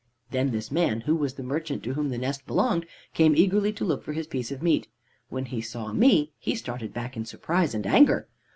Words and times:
Then 0.31 0.49
this 0.49 0.71
man, 0.71 1.01
who 1.01 1.15
was 1.15 1.35
the 1.35 1.43
merchant 1.43 1.83
to 1.83 1.93
whom 1.93 2.09
the 2.09 2.17
nest 2.17 2.47
belonged, 2.47 2.87
came 3.13 3.35
eagerly 3.35 3.71
to 3.73 3.85
look 3.85 4.01
for 4.03 4.13
his 4.13 4.25
piece 4.25 4.51
of 4.51 4.63
meat. 4.63 4.87
When 5.29 5.45
he 5.45 5.61
saw 5.61 5.93
me, 5.93 6.31
he 6.39 6.55
started 6.55 6.91
back 6.91 7.15
in 7.15 7.23
surprise 7.25 7.75
and 7.75 7.85
anger. 7.85 8.27